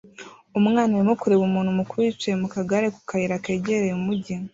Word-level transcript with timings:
Umwana 0.59 0.93
arimo 0.97 1.13
kureba 1.21 1.43
umuntu 1.49 1.77
mukuru 1.79 1.99
yicaye 2.05 2.35
mu 2.41 2.47
kagare 2.55 2.87
ku 2.93 2.99
kayira 3.09 3.43
kegereye 3.45 3.93
umujyi 3.95 4.35